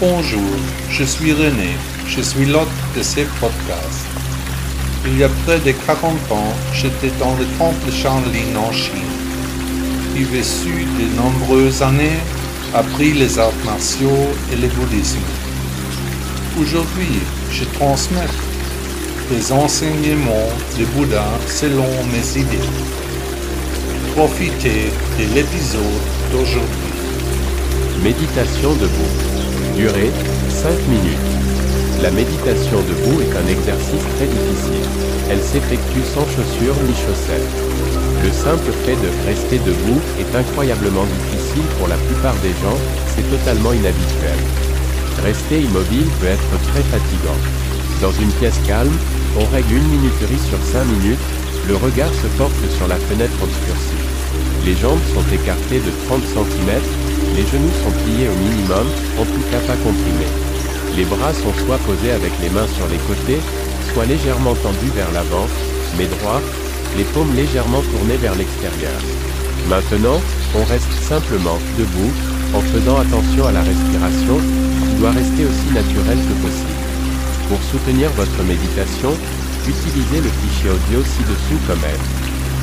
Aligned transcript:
Bonjour, 0.00 0.40
je 0.88 1.04
suis 1.04 1.34
René, 1.34 1.76
je 2.08 2.22
suis 2.22 2.46
l'hôte 2.46 2.68
de 2.96 3.02
ces 3.02 3.24
podcasts. 3.38 4.06
Il 5.04 5.18
y 5.18 5.24
a 5.24 5.28
près 5.44 5.58
de 5.58 5.72
40 5.72 6.14
ans, 6.32 6.54
j'étais 6.72 7.10
dans 7.18 7.36
le 7.36 7.44
temple 7.58 7.92
Shaolin 7.92 8.56
en 8.56 8.72
Chine. 8.72 9.12
J'ai 10.16 10.24
vécu 10.24 10.86
de 10.98 11.14
nombreuses 11.20 11.82
années, 11.82 12.18
appris 12.72 13.12
les 13.12 13.38
arts 13.38 13.52
martiaux 13.66 14.30
et 14.50 14.56
le 14.56 14.68
bouddhisme. 14.68 15.18
Aujourd'hui, 16.58 17.20
je 17.52 17.64
transmets 17.64 18.34
les 19.30 19.52
enseignements 19.52 20.48
du 20.78 20.86
Bouddha 20.86 21.26
selon 21.46 21.88
mes 22.10 22.40
idées. 22.40 22.70
Profitez 24.14 24.92
de 25.18 25.34
l'épisode 25.34 26.00
d'aujourd'hui. 26.32 26.99
Méditation 28.02 28.72
debout. 28.76 29.12
Durée 29.76 30.10
5 30.48 30.72
minutes. 30.88 31.30
La 32.00 32.10
méditation 32.10 32.80
debout 32.80 33.20
est 33.20 33.36
un 33.36 33.46
exercice 33.46 34.04
très 34.16 34.24
difficile. 34.24 34.88
Elle 35.28 35.42
s'effectue 35.42 36.00
sans 36.08 36.24
chaussures 36.24 36.80
ni 36.88 36.94
chaussettes. 36.96 37.52
Le 38.24 38.32
simple 38.32 38.72
fait 38.86 38.96
de 38.96 39.10
rester 39.28 39.58
debout 39.58 40.00
est 40.18 40.34
incroyablement 40.34 41.04
difficile 41.04 41.68
pour 41.78 41.88
la 41.88 41.96
plupart 42.08 42.36
des 42.40 42.56
gens, 42.64 42.80
c'est 43.14 43.28
totalement 43.28 43.74
inhabituel. 43.74 44.40
Rester 45.22 45.60
immobile 45.60 46.08
peut 46.20 46.32
être 46.32 46.52
très 46.72 46.82
fatigant. 46.88 47.40
Dans 48.00 48.12
une 48.12 48.32
pièce 48.40 48.60
calme, 48.66 48.96
on 49.36 49.44
règle 49.52 49.76
une 49.76 50.00
minuterie 50.00 50.40
sur 50.48 50.58
5 50.72 50.84
minutes, 50.86 51.26
le 51.68 51.76
regard 51.76 52.14
se 52.16 52.28
porte 52.38 52.64
sur 52.78 52.88
la 52.88 52.96
fenêtre 52.96 53.36
obscurcie. 53.42 54.00
Les 54.64 54.76
jambes 54.76 55.04
sont 55.12 55.24
écartées 55.34 55.80
de 55.80 55.92
30 56.08 56.22
cm, 56.24 56.80
les 57.36 57.46
genoux 57.46 57.74
sont 57.82 57.94
pliés 58.02 58.28
au 58.28 58.36
minimum, 58.36 58.86
en 59.18 59.24
tout 59.24 59.44
cas 59.50 59.60
pas 59.66 59.76
comprimés. 59.84 60.32
Les 60.96 61.04
bras 61.04 61.32
sont 61.32 61.54
soit 61.64 61.78
posés 61.78 62.12
avec 62.12 62.32
les 62.42 62.50
mains 62.50 62.66
sur 62.76 62.86
les 62.88 62.98
côtés, 63.06 63.40
soit 63.92 64.06
légèrement 64.06 64.54
tendus 64.54 64.92
vers 64.94 65.10
l'avant, 65.12 65.46
mais 65.96 66.06
droits, 66.06 66.42
les 66.96 67.04
paumes 67.04 67.34
légèrement 67.34 67.82
tournées 67.82 68.18
vers 68.18 68.34
l'extérieur. 68.34 68.98
Maintenant, 69.68 70.20
on 70.58 70.64
reste 70.64 70.92
simplement 71.02 71.58
debout, 71.78 72.12
en 72.54 72.60
faisant 72.60 72.98
attention 72.98 73.46
à 73.46 73.52
la 73.52 73.62
respiration, 73.62 74.38
qui 74.38 74.94
doit 74.98 75.12
rester 75.12 75.44
aussi 75.46 75.70
naturelle 75.72 76.18
que 76.18 76.36
possible. 76.42 76.80
Pour 77.48 77.62
soutenir 77.70 78.10
votre 78.16 78.42
méditation, 78.42 79.14
utilisez 79.68 80.20
le 80.20 80.30
fichier 80.42 80.70
audio 80.70 81.02
ci-dessous 81.04 81.60
comme 81.66 81.84
aide. 81.86 82.06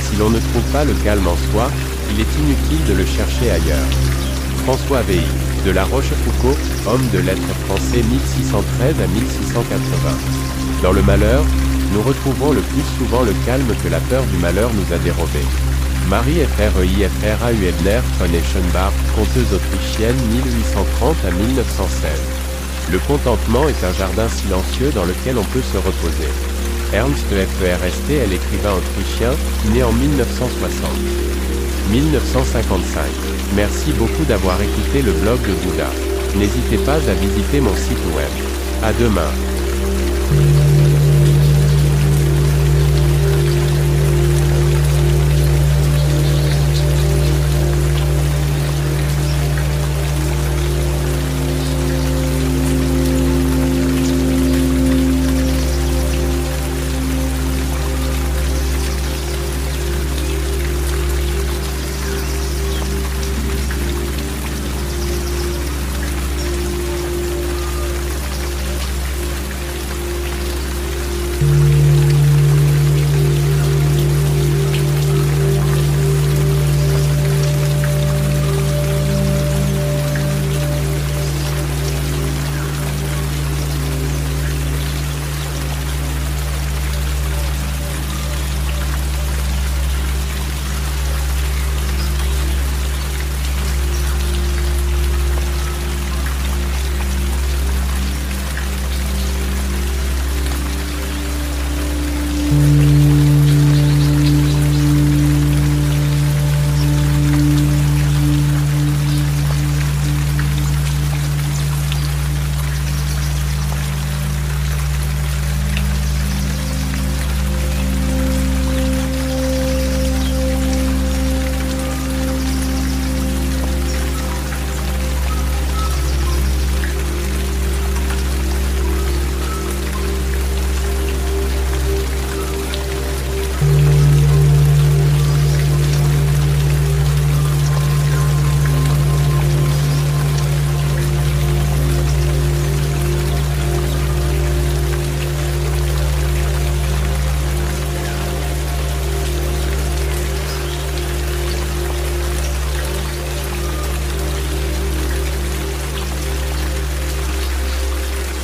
Si 0.00 0.16
l'on 0.16 0.30
ne 0.30 0.38
trouve 0.38 0.72
pas 0.72 0.84
le 0.84 0.94
calme 1.04 1.26
en 1.26 1.36
soi, 1.52 1.70
il 2.10 2.20
est 2.20 2.34
inutile 2.38 2.84
de 2.88 2.94
le 2.94 3.04
chercher 3.04 3.50
ailleurs. 3.50 4.23
François 4.64 5.02
Véy, 5.02 5.20
de 5.66 5.72
La 5.72 5.84
Rochefoucauld, 5.84 6.56
homme 6.86 7.06
de 7.12 7.18
lettres 7.18 7.54
français 7.66 8.02
1613 8.02 8.96
à 8.98 9.06
1680. 9.08 10.16
Dans 10.82 10.92
le 10.92 11.02
malheur, 11.02 11.44
nous 11.92 12.00
retrouvons 12.00 12.52
le 12.52 12.62
plus 12.62 12.84
souvent 12.96 13.22
le 13.24 13.34
calme 13.44 13.74
que 13.84 13.88
la 13.88 14.00
peur 14.08 14.24
du 14.24 14.38
malheur 14.38 14.70
nous 14.72 14.94
a 14.94 14.98
dérobé. 14.98 15.44
Marie 16.08 16.40
FREIFRAU 16.56 17.60
Ebner 17.60 18.00
von 18.18 18.32
Eschenbach, 18.32 18.94
conteuse 19.14 19.52
autrichienne 19.52 20.16
1830 20.32 21.16
à 21.28 21.30
1916. 21.30 22.10
Le 22.90 22.98
contentement 23.00 23.68
est 23.68 23.84
un 23.84 23.92
jardin 23.92 24.28
silencieux 24.28 24.92
dans 24.94 25.04
lequel 25.04 25.36
on 25.36 25.44
peut 25.52 25.60
se 25.60 25.76
reposer. 25.76 26.32
Ernst 26.94 27.28
FERST 27.28 28.08
est 28.08 28.26
l'écrivain 28.28 28.72
autrichien, 28.72 29.32
né 29.74 29.82
en 29.82 29.92
1960. 29.92 30.88
1955. 31.90 33.43
Merci 33.56 33.92
beaucoup 33.92 34.24
d'avoir 34.24 34.60
écouté 34.60 35.00
le 35.00 35.12
blog 35.12 35.40
de 35.42 35.52
Bouddha. 35.62 35.88
N'hésitez 36.36 36.78
pas 36.78 36.96
à 36.96 37.14
visiter 37.14 37.60
mon 37.60 37.74
site 37.76 38.04
web. 38.16 38.28
À 38.82 38.92
demain. 38.92 39.30